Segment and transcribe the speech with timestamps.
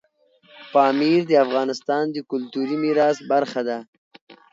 [0.73, 3.77] پامیر د افغانستان د کلتوري میراث برخه ده.